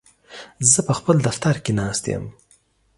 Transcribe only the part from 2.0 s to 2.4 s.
یم.